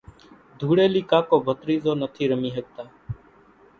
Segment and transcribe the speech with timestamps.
[0.59, 2.83] ڌوڙيلي ڪاڪو ڀتريزو نٿي رمي ۿڳتا،